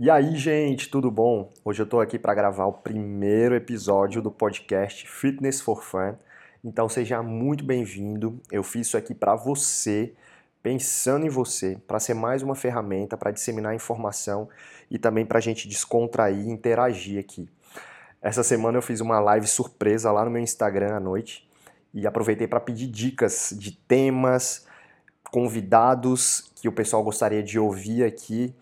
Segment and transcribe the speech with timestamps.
[0.00, 1.50] E aí, gente, tudo bom?
[1.64, 6.14] Hoje eu tô aqui para gravar o primeiro episódio do podcast Fitness for Fun.
[6.62, 8.40] Então seja muito bem-vindo.
[8.52, 10.14] Eu fiz isso aqui para você,
[10.62, 14.48] pensando em você, para ser mais uma ferramenta para disseminar informação
[14.88, 17.48] e também para gente descontrair e interagir aqui.
[18.22, 21.50] Essa semana eu fiz uma live surpresa lá no meu Instagram à noite
[21.92, 24.64] e aproveitei para pedir dicas de temas,
[25.32, 28.54] convidados que o pessoal gostaria de ouvir aqui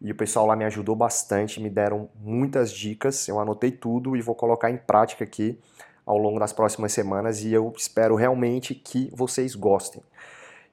[0.00, 4.22] e o pessoal lá me ajudou bastante, me deram muitas dicas, eu anotei tudo e
[4.22, 5.58] vou colocar em prática aqui
[6.06, 10.02] ao longo das próximas semanas e eu espero realmente que vocês gostem.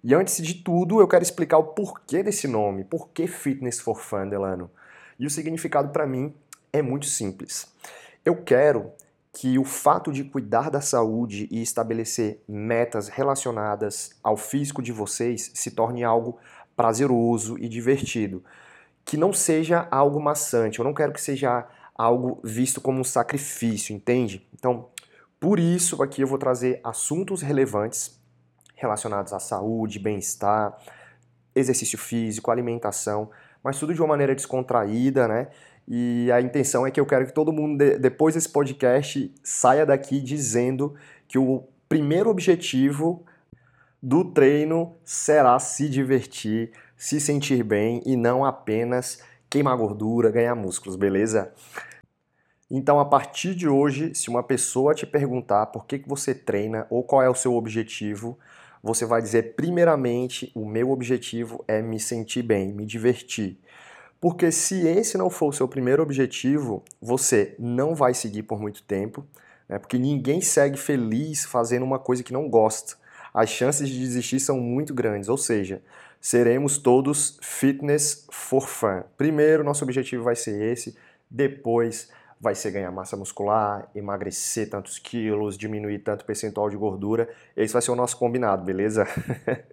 [0.03, 3.99] E antes de tudo, eu quero explicar o porquê desse nome, por que Fitness for
[3.99, 4.69] Fun, Delano.
[5.19, 6.33] E o significado para mim
[6.71, 7.67] é muito simples.
[8.23, 8.91] Eu quero
[9.33, 15.51] que o fato de cuidar da saúde e estabelecer metas relacionadas ao físico de vocês
[15.55, 16.37] se torne algo
[16.75, 18.43] prazeroso e divertido
[19.05, 23.95] que não seja algo maçante, eu não quero que seja algo visto como um sacrifício,
[23.95, 24.45] entende?
[24.53, 24.89] Então,
[25.39, 28.19] por isso aqui eu vou trazer assuntos relevantes
[28.75, 30.75] relacionados à saúde, bem-estar,
[31.53, 33.29] exercício físico, alimentação,
[33.63, 35.47] mas tudo de uma maneira descontraída, né?
[35.87, 40.19] E a intenção é que eu quero que todo mundo, depois desse podcast, saia daqui
[40.19, 40.95] dizendo
[41.27, 43.23] que o primeiro objetivo
[44.01, 50.95] do treino será se divertir, se sentir bem e não apenas queimar gordura, ganhar músculos,
[50.95, 51.53] beleza?
[52.69, 56.87] Então, a partir de hoje, se uma pessoa te perguntar por que, que você treina
[56.89, 58.37] ou qual é o seu objetivo,
[58.81, 63.59] você vai dizer, primeiramente, o meu objetivo é me sentir bem, me divertir.
[64.19, 68.81] Porque se esse não for o seu primeiro objetivo, você não vai seguir por muito
[68.83, 69.25] tempo,
[69.69, 69.77] né?
[69.77, 72.95] porque ninguém segue feliz fazendo uma coisa que não gosta.
[73.33, 75.81] As chances de desistir são muito grandes, ou seja,
[76.25, 79.03] seremos todos fitness for fun.
[79.15, 80.97] Primeiro, nosso objetivo vai ser esse,
[81.29, 82.09] depois
[82.41, 87.29] vai ser ganhar massa muscular, emagrecer tantos quilos, diminuir tanto percentual de gordura.
[87.55, 89.05] Esse vai ser o nosso combinado, beleza?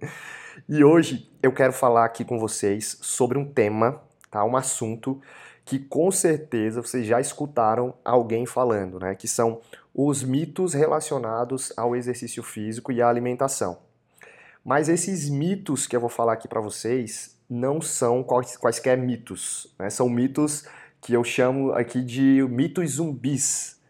[0.68, 4.44] e hoje eu quero falar aqui com vocês sobre um tema, tá?
[4.44, 5.22] Um assunto
[5.64, 9.14] que com certeza vocês já escutaram alguém falando, né?
[9.14, 9.62] Que são
[9.94, 13.78] os mitos relacionados ao exercício físico e à alimentação.
[14.64, 19.66] Mas esses mitos que eu vou falar aqui para vocês não são quais, quaisquer mitos,
[19.78, 19.90] né?
[19.90, 20.64] são mitos
[21.00, 23.80] que eu chamo aqui de mitos zumbis.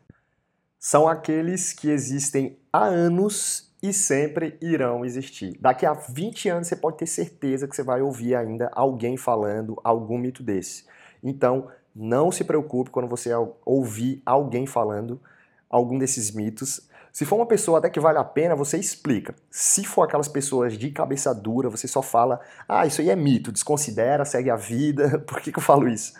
[0.78, 5.58] São aqueles que existem há anos e sempre irão existir.
[5.60, 9.78] Daqui a 20 anos você pode ter certeza que você vai ouvir ainda alguém falando
[9.84, 10.86] algum mito desse.
[11.22, 13.30] Então, não se preocupe quando você
[13.64, 15.20] ouvir alguém falando
[15.68, 16.88] algum desses mitos.
[17.12, 19.34] Se for uma pessoa até que vale a pena, você explica.
[19.50, 23.52] Se for aquelas pessoas de cabeça dura, você só fala: ah, isso aí é mito,
[23.52, 25.18] desconsidera, segue a vida.
[25.28, 26.14] Por que, que eu falo isso?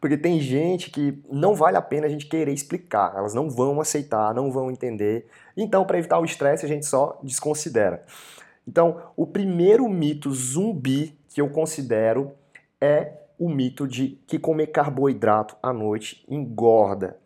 [0.00, 3.80] Porque tem gente que não vale a pena a gente querer explicar, elas não vão
[3.80, 5.26] aceitar, não vão entender.
[5.56, 8.04] Então, para evitar o estresse, a gente só desconsidera.
[8.66, 12.32] Então, o primeiro mito zumbi que eu considero
[12.80, 17.16] é o mito de que comer carboidrato à noite engorda.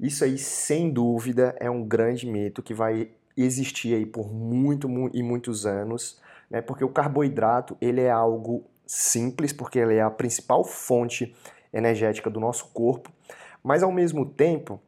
[0.00, 5.22] Isso aí, sem dúvida, é um grande mito que vai existir aí por muito, e
[5.22, 6.20] muitos anos,
[6.50, 6.60] né?
[6.60, 11.34] Porque o carboidrato, ele é algo simples, porque ele é a principal fonte
[11.72, 13.10] energética do nosso corpo,
[13.62, 14.80] mas ao mesmo tempo,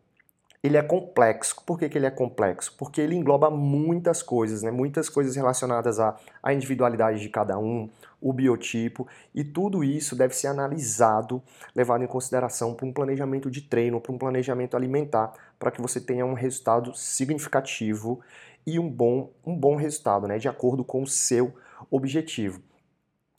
[0.63, 1.57] ele é complexo.
[1.65, 2.75] Por que, que ele é complexo?
[2.77, 4.71] Porque ele engloba muitas coisas, né?
[4.71, 7.89] muitas coisas relacionadas à, à individualidade de cada um,
[8.21, 11.43] o biotipo, e tudo isso deve ser analisado,
[11.75, 16.01] levado em consideração para um planejamento de treino, para um planejamento alimentar, para que você
[16.01, 18.21] tenha um resultado significativo
[18.67, 20.39] e um bom, um bom resultado, né?
[20.39, 21.55] de acordo com o seu
[21.91, 22.61] objetivo.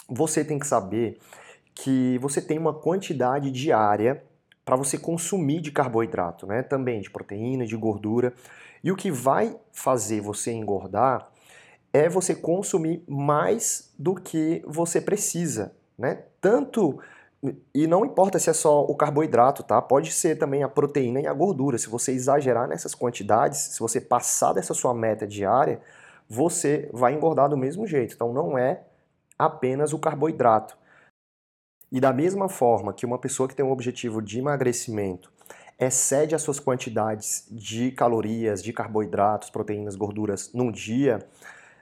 [0.09, 1.19] Você tem que saber
[1.75, 4.23] que você tem uma quantidade diária
[4.63, 6.61] para você consumir de carboidrato, né?
[6.61, 8.33] Também de proteína, de gordura.
[8.83, 11.29] E o que vai fazer você engordar
[11.93, 16.23] é você consumir mais do que você precisa, né?
[16.39, 16.99] Tanto
[17.73, 19.81] e não importa se é só o carboidrato, tá?
[19.81, 21.77] Pode ser também a proteína e a gordura.
[21.77, 25.81] Se você exagerar nessas quantidades, se você passar dessa sua meta diária,
[26.29, 28.13] você vai engordar do mesmo jeito.
[28.13, 28.83] Então não é
[29.39, 30.77] apenas o carboidrato.
[31.91, 35.31] E da mesma forma que uma pessoa que tem um objetivo de emagrecimento
[35.77, 41.19] excede as suas quantidades de calorias, de carboidratos, proteínas, gorduras num dia,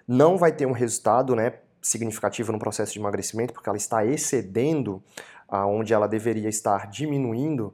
[0.07, 5.03] não vai ter um resultado né, significativo no processo de emagrecimento, porque ela está excedendo
[5.47, 7.73] aonde ela deveria estar diminuindo.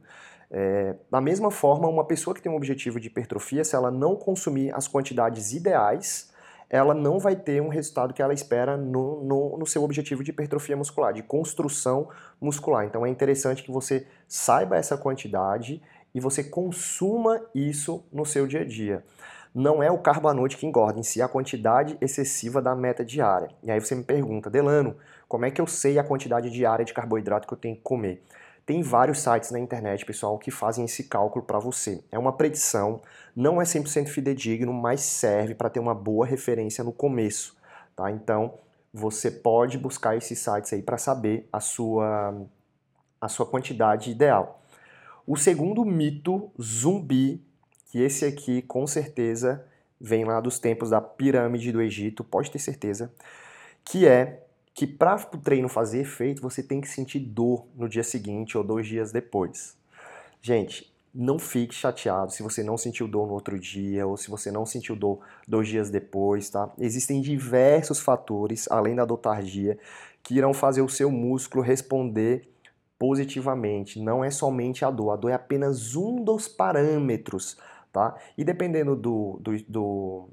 [0.50, 4.16] É, da mesma forma, uma pessoa que tem um objetivo de hipertrofia, se ela não
[4.16, 6.34] consumir as quantidades ideais,
[6.70, 10.32] ela não vai ter um resultado que ela espera no, no, no, seu objetivo de
[10.32, 12.10] hipertrofia muscular, de construção
[12.40, 12.86] muscular.
[12.86, 15.82] Então é interessante que você saiba essa quantidade
[16.14, 19.04] e você consuma isso no seu dia a dia.
[19.54, 23.06] Não é o carbo à noite que engorda, em si a quantidade excessiva da meta
[23.06, 23.50] diária.
[23.64, 24.98] E aí você me pergunta, Delano,
[25.30, 28.22] como é que eu sei a quantidade diária de carboidrato que eu tenho que comer?
[28.66, 32.04] Tem vários sites na internet, pessoal, que fazem esse cálculo para você.
[32.12, 33.00] É uma predição,
[33.36, 37.56] não é 100% fidedigno, mas serve para ter uma boa referência no começo,
[37.96, 38.10] tá?
[38.10, 38.58] Então,
[38.92, 42.34] você pode buscar esses sites aí para saber a sua
[43.22, 44.62] a sua quantidade ideal.
[45.26, 47.44] O segundo mito zumbi,
[47.88, 49.66] que esse aqui com certeza
[50.00, 53.12] vem lá dos tempos da pirâmide do Egito, pode ter certeza,
[53.84, 54.45] que é
[54.76, 58.64] que para o treino fazer efeito, você tem que sentir dor no dia seguinte ou
[58.64, 59.78] dois dias depois.
[60.42, 64.52] Gente, não fique chateado se você não sentiu dor no outro dia ou se você
[64.52, 66.70] não sentiu dor dois dias depois, tá?
[66.78, 69.80] Existem diversos fatores, além da dor tardia,
[70.22, 72.50] que irão fazer o seu músculo responder
[73.00, 74.02] positivamente.
[74.02, 77.58] Não é somente a dor, a dor é apenas um dos parâmetros,
[77.94, 78.14] tá?
[78.38, 80.30] E dependendo do, do, do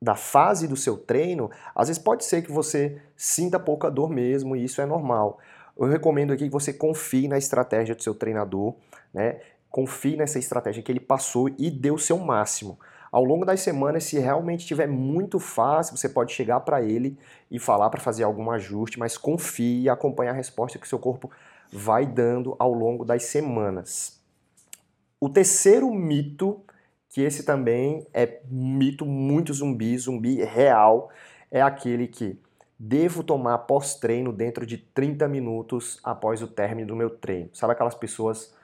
[0.00, 4.54] da fase do seu treino, às vezes pode ser que você sinta pouca dor mesmo,
[4.54, 5.38] e isso é normal.
[5.76, 8.74] Eu recomendo aqui que você confie na estratégia do seu treinador,
[9.12, 9.40] né?
[9.70, 12.78] Confie nessa estratégia que ele passou e dê o seu máximo.
[13.12, 17.18] Ao longo das semanas, se realmente estiver muito fácil, você pode chegar para ele
[17.50, 21.30] e falar para fazer algum ajuste, mas confie e acompanhe a resposta que seu corpo
[21.72, 24.20] vai dando ao longo das semanas.
[25.20, 26.60] O terceiro mito
[27.16, 31.08] que esse também é mito muito zumbi, zumbi real,
[31.50, 32.38] é aquele que
[32.78, 37.48] devo tomar pós-treino dentro de 30 minutos após o término do meu treino.
[37.54, 38.54] Sabe aquelas pessoas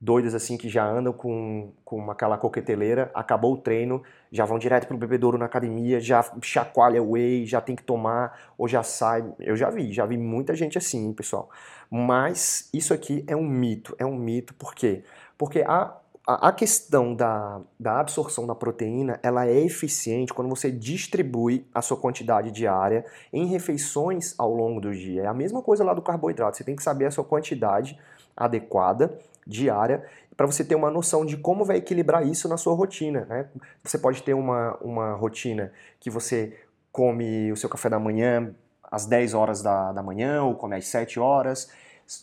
[0.00, 4.86] doidas assim que já andam com, com aquela coqueteleira, acabou o treino, já vão direto
[4.86, 9.28] pro bebedouro na academia, já chacoalha o whey, já tem que tomar, ou já sai.
[9.40, 11.50] Eu já vi, já vi muita gente assim, pessoal.
[11.90, 15.02] Mas isso aqui é um mito, é um mito, por quê?
[15.36, 15.96] Porque a
[16.28, 21.96] a, questão da, da absorção da proteína, ela é eficiente quando você distribui a sua
[21.96, 25.22] quantidade diária em refeições ao longo do dia.
[25.22, 27.98] É a mesma coisa lá do carboidrato, você tem que saber a sua quantidade
[28.36, 30.04] adequada diária
[30.36, 33.24] para você ter uma noção de como vai equilibrar isso na sua rotina.
[33.24, 33.48] Né?
[33.82, 36.54] Você pode ter uma, uma rotina que você
[36.92, 40.86] come o seu café da manhã às 10 horas da, da manhã ou come às
[40.86, 41.70] 7 horas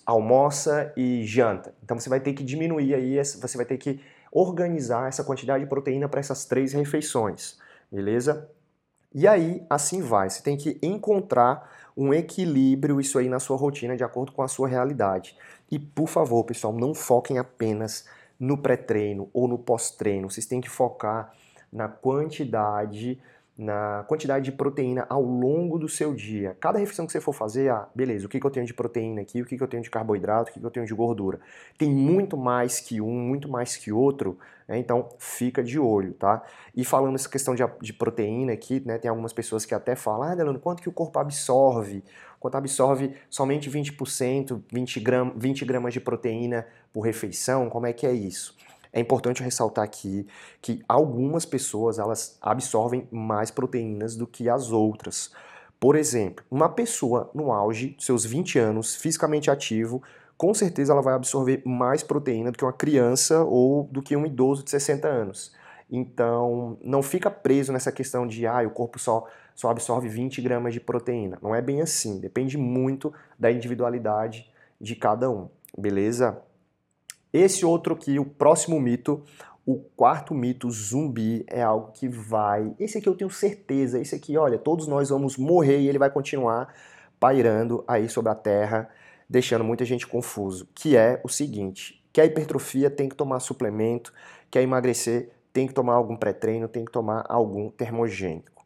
[0.05, 1.73] almoça e janta.
[1.83, 3.99] Então você vai ter que diminuir aí, você vai ter que
[4.31, 7.57] organizar essa quantidade de proteína para essas três refeições,
[7.91, 8.49] beleza?
[9.13, 10.29] E aí, assim vai.
[10.29, 14.47] Você tem que encontrar um equilíbrio isso aí na sua rotina de acordo com a
[14.47, 15.37] sua realidade.
[15.71, 18.05] E por favor, pessoal, não foquem apenas
[18.37, 20.29] no pré-treino ou no pós-treino.
[20.29, 21.31] Vocês têm que focar
[21.71, 23.21] na quantidade
[23.57, 26.57] na quantidade de proteína ao longo do seu dia.
[26.59, 29.21] Cada refeição que você for fazer, ah, beleza, o que, que eu tenho de proteína
[29.21, 31.39] aqui, o que, que eu tenho de carboidrato, o que, que eu tenho de gordura.
[31.77, 34.37] Tem muito mais que um, muito mais que outro,
[34.67, 34.77] né?
[34.77, 36.43] então fica de olho, tá?
[36.75, 40.23] E falando essa questão de, de proteína aqui, né, tem algumas pessoas que até falam,
[40.23, 42.03] ah, Delano, quanto que o corpo absorve?
[42.37, 47.69] Quanto absorve somente 20%, 20, gram, 20 gramas de proteína por refeição?
[47.69, 48.55] Como é que é isso?
[48.95, 50.25] É importante ressaltar aqui
[50.61, 55.33] que algumas pessoas elas absorvem mais proteínas do que as outras.
[55.77, 60.01] Por exemplo, uma pessoa no auge, seus 20 anos, fisicamente ativo,
[60.37, 64.25] com certeza ela vai absorver mais proteína do que uma criança ou do que um
[64.25, 65.53] idoso de 60 anos.
[65.91, 70.73] Então, não fica preso nessa questão de ah, o corpo só, só absorve 20 gramas
[70.73, 71.37] de proteína.
[71.41, 72.17] Não é bem assim.
[72.17, 74.49] Depende muito da individualidade
[74.79, 75.49] de cada um.
[75.77, 76.41] Beleza?
[77.35, 79.21] Esse outro aqui, o próximo mito,
[79.65, 82.73] o quarto mito zumbi é algo que vai.
[82.79, 83.99] Esse aqui eu tenho certeza.
[83.99, 86.73] Esse aqui, olha, todos nós vamos morrer e ele vai continuar
[87.19, 88.89] pairando aí sobre a Terra,
[89.29, 90.65] deixando muita gente confuso.
[90.73, 94.13] Que é o seguinte: quer hipertrofia, tem que tomar suplemento,
[94.49, 98.65] quer emagrecer, tem que tomar algum pré-treino, tem que tomar algum termogênico.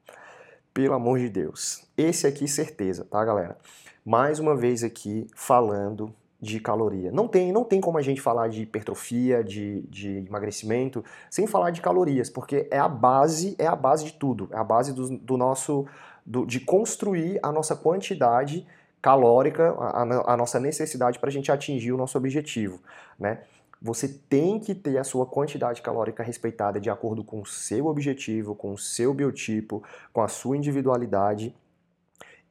[0.71, 1.89] Pelo amor de Deus.
[1.97, 3.57] Esse aqui, certeza, tá, galera?
[4.05, 7.11] Mais uma vez aqui falando de caloria.
[7.11, 11.71] Não tem, não tem como a gente falar de hipertrofia, de, de emagrecimento, sem falar
[11.71, 15.17] de calorias, porque é a base, é a base de tudo, é a base do,
[15.17, 15.85] do nosso,
[16.25, 18.65] do, de construir a nossa quantidade
[19.01, 22.79] calórica, a, a nossa necessidade para a gente atingir o nosso objetivo,
[23.17, 23.41] né?
[23.81, 28.53] Você tem que ter a sua quantidade calórica respeitada de acordo com o seu objetivo,
[28.53, 29.81] com o seu biotipo,
[30.11, 31.55] com a sua individualidade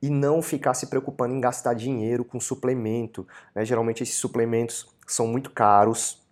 [0.00, 3.26] e não ficar se preocupando em gastar dinheiro com suplemento.
[3.54, 3.64] Né?
[3.64, 6.22] Geralmente esses suplementos são muito caros.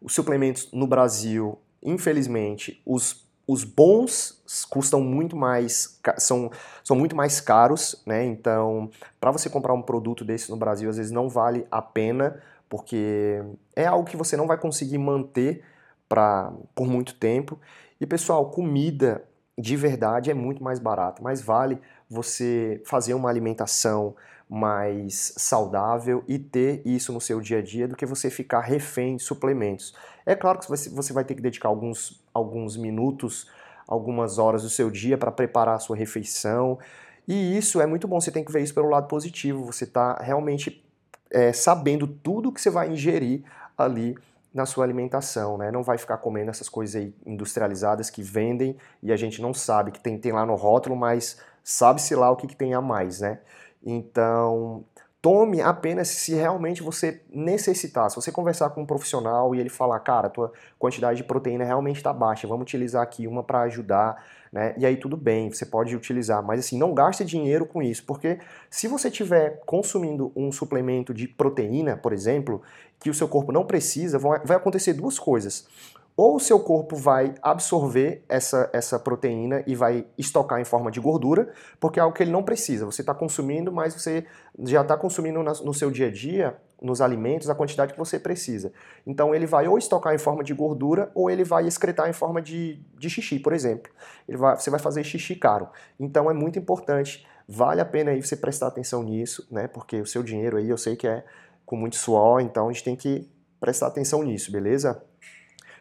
[0.00, 6.50] Os suplementos no Brasil, infelizmente, os os bons custam muito mais, são,
[6.82, 8.24] são muito mais caros, né?
[8.24, 12.40] Então, para você comprar um produto desse no Brasil, às vezes não vale a pena,
[12.68, 13.42] porque
[13.76, 15.62] é algo que você não vai conseguir manter
[16.08, 17.58] pra, por muito tempo.
[18.00, 19.22] E pessoal, comida
[19.58, 24.14] de verdade é muito mais barata, mas vale você fazer uma alimentação
[24.48, 29.16] mais saudável e ter isso no seu dia a dia do que você ficar refém
[29.16, 29.94] de suplementos.
[30.26, 33.48] É claro que você vai ter que dedicar alguns, alguns minutos,
[33.86, 36.78] algumas horas do seu dia para preparar a sua refeição.
[37.26, 39.64] E isso é muito bom, você tem que ver isso pelo lado positivo.
[39.64, 40.84] Você está realmente
[41.30, 43.42] é, sabendo tudo que você vai ingerir
[43.76, 44.16] ali
[44.54, 45.72] na sua alimentação, né?
[45.72, 49.90] Não vai ficar comendo essas coisas aí industrializadas que vendem e a gente não sabe
[49.90, 53.20] que tem, tem lá no rótulo, mas sabe-se lá o que, que tem a mais,
[53.20, 53.40] né?
[53.84, 54.84] Então,
[55.24, 58.10] tome apenas se realmente você necessitar.
[58.10, 61.96] Se você conversar com um profissional e ele falar, cara, tua quantidade de proteína realmente
[61.96, 64.74] está baixa, vamos utilizar aqui uma para ajudar, né?
[64.76, 68.38] E aí tudo bem, você pode utilizar, mas assim, não gaste dinheiro com isso, porque
[68.68, 72.60] se você estiver consumindo um suplemento de proteína, por exemplo,
[73.04, 75.68] que o seu corpo não precisa, vai acontecer duas coisas
[76.16, 81.00] ou o seu corpo vai absorver essa, essa proteína e vai estocar em forma de
[81.00, 82.86] gordura, porque é algo que ele não precisa.
[82.86, 84.24] Você está consumindo, mas você
[84.60, 88.72] já está consumindo no seu dia a dia, nos alimentos, a quantidade que você precisa.
[89.04, 92.40] Então ele vai ou estocar em forma de gordura, ou ele vai excretar em forma
[92.40, 93.90] de, de xixi, por exemplo.
[94.28, 95.68] Ele vai, você vai fazer xixi caro.
[95.98, 99.66] Então é muito importante, vale a pena aí você prestar atenção nisso, né?
[99.66, 101.24] Porque o seu dinheiro aí eu sei que é
[101.64, 103.28] com muito suor, então a gente tem que
[103.60, 105.02] prestar atenção nisso, beleza?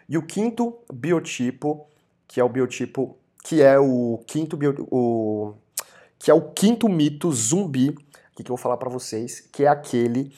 [0.07, 1.87] E o quinto biotipo,
[2.27, 5.53] que é o biotipo, que é o quinto bio, o,
[6.17, 7.95] que é o quinto mito zumbi,
[8.35, 10.33] que eu vou falar para vocês, que é aquele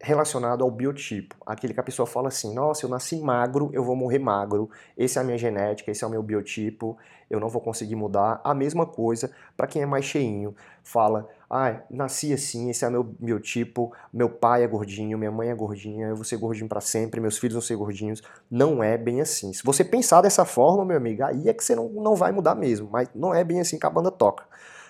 [0.00, 1.36] relacionado ao biotipo.
[1.44, 5.18] Aquele que a pessoa fala assim: nossa, eu nasci magro, eu vou morrer magro, esse
[5.18, 6.96] é a minha genética, esse é o meu biotipo,
[7.28, 8.40] eu não vou conseguir mudar.
[8.42, 10.54] A mesma coisa para quem é mais cheinho.
[10.82, 15.48] Fala: ah, nasci assim, esse é o meu biotipo, meu pai é gordinho, minha mãe
[15.48, 18.22] é gordinha, eu vou ser gordinho para sempre, meus filhos vão ser gordinhos.
[18.48, 19.52] Não é bem assim.
[19.52, 22.54] Se você pensar dessa forma, meu amigo, aí é que você não, não vai mudar
[22.54, 24.44] mesmo, mas não é bem assim que a banda toca.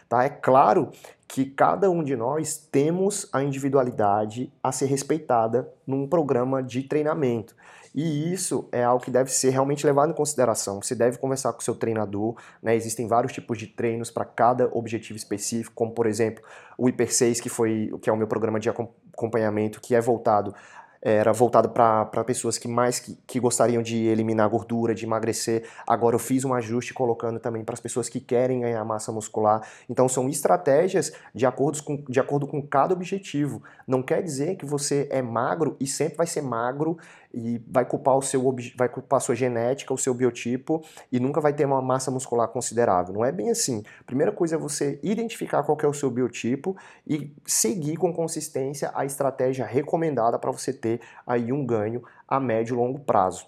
[0.07, 0.23] Tá?
[0.25, 0.91] É claro
[1.27, 7.55] que cada um de nós temos a individualidade a ser respeitada num programa de treinamento.
[7.95, 10.81] E isso é algo que deve ser realmente levado em consideração.
[10.81, 12.75] Você deve conversar com o seu treinador, né?
[12.77, 16.43] Existem vários tipos de treinos para cada objetivo específico, como por exemplo,
[16.79, 20.55] o Hyper 6, que foi que é o meu programa de acompanhamento, que é voltado
[21.03, 25.67] era voltado para pessoas que mais que, que, gostariam de eliminar gordura, de emagrecer.
[25.87, 29.67] Agora eu fiz um ajuste colocando também para as pessoas que querem ganhar massa muscular.
[29.89, 33.63] Então são estratégias de acordo, com, de acordo com cada objetivo.
[33.87, 36.99] Não quer dizer que você é magro e sempre vai ser magro
[37.33, 41.41] e vai culpar o seu vai culpar a sua genética, o seu biotipo e nunca
[41.41, 43.15] vai ter uma massa muscular considerável.
[43.15, 43.83] Não é bem assim.
[44.01, 48.91] A primeira coisa é você identificar qual é o seu biotipo e seguir com consistência
[48.95, 53.47] a estratégia recomendada para você ter aí um ganho a médio e longo prazo.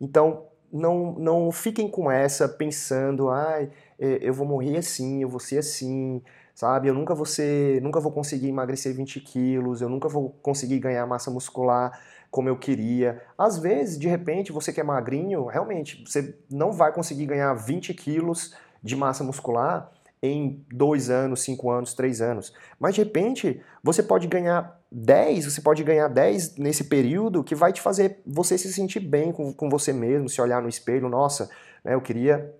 [0.00, 5.38] Então, não, não fiquem com essa pensando, ai, ah, eu vou morrer assim, eu vou
[5.38, 6.22] ser assim,
[6.54, 6.88] sabe?
[6.88, 11.06] Eu nunca vou ser, nunca vou conseguir emagrecer 20 quilos, eu nunca vou conseguir ganhar
[11.06, 11.98] massa muscular
[12.32, 13.22] como eu queria.
[13.36, 17.92] Às vezes, de repente, você que é magrinho, realmente, você não vai conseguir ganhar 20
[17.92, 22.54] quilos de massa muscular em dois anos, cinco anos, três anos.
[22.80, 27.70] Mas de repente, você pode ganhar 10, você pode ganhar 10 nesse período que vai
[27.70, 31.50] te fazer você se sentir bem com, com você mesmo, se olhar no espelho, nossa,
[31.84, 32.54] né, eu queria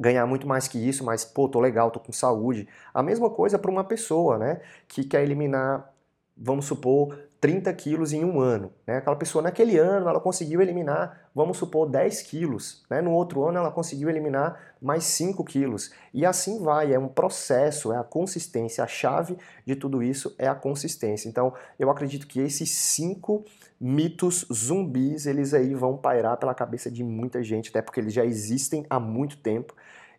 [0.00, 2.66] ganhar muito mais que isso, mas pô, tô legal, tô com saúde.
[2.92, 5.92] A mesma coisa para uma pessoa, né, que quer eliminar,
[6.36, 8.72] vamos supor, 30 quilos em um ano.
[8.86, 8.98] Né?
[8.98, 12.84] Aquela pessoa, naquele ano, ela conseguiu eliminar, vamos supor, 10 quilos.
[12.88, 13.02] Né?
[13.02, 15.92] No outro ano, ela conseguiu eliminar mais 5 quilos.
[16.14, 18.84] E assim vai, é um processo, é a consistência.
[18.84, 21.28] A chave de tudo isso é a consistência.
[21.28, 23.44] Então, eu acredito que esses cinco
[23.80, 28.24] mitos zumbis, eles aí vão pairar pela cabeça de muita gente, até porque eles já
[28.24, 29.74] existem há muito tempo.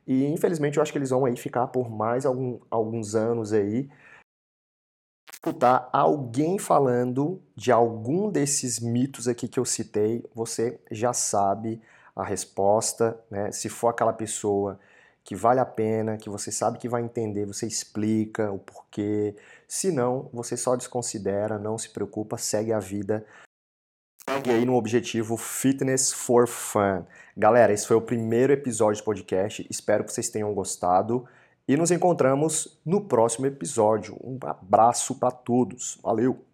[0.05, 3.87] E, infelizmente, eu acho que eles vão aí ficar por mais algum, alguns anos aí,
[5.31, 11.81] escutar alguém falando de algum desses mitos aqui que eu citei, você já sabe
[12.15, 13.51] a resposta, né?
[13.51, 14.79] Se for aquela pessoa
[15.23, 19.35] que vale a pena, que você sabe que vai entender, você explica o porquê.
[19.67, 23.25] Se não, você só desconsidera, não se preocupa, segue a vida.
[24.29, 27.05] Segue aí no objetivo Fitness for Fun.
[27.35, 29.65] Galera, esse foi o primeiro episódio do podcast.
[29.69, 31.27] Espero que vocês tenham gostado.
[31.67, 34.17] E nos encontramos no próximo episódio.
[34.21, 35.97] Um abraço para todos.
[36.03, 36.52] Valeu!